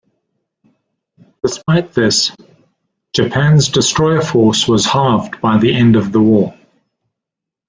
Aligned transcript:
Despite 1.43 1.93
this, 1.93 2.31
Japan's 3.13 3.67
destroyer 3.69 4.23
force 4.23 4.67
was 4.67 4.83
halved 4.87 5.39
by 5.41 5.59
the 5.59 5.75
end 5.75 5.95
of 5.95 6.11
the 6.11 6.19
war. 6.19 6.57